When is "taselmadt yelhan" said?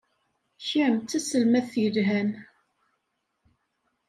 1.09-2.29